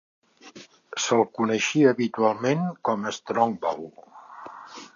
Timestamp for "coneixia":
1.41-1.91